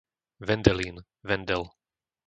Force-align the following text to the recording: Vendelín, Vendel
Vendelín, 0.47 0.97
Vendel 1.21 1.69